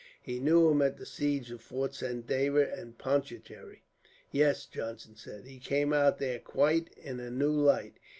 [0.19, 3.83] He knew him at the siege of Fort Saint David, and Pondicherry."
[4.31, 5.45] "Yes," Johnson said.
[5.45, 7.99] "He came out there quite in a new light.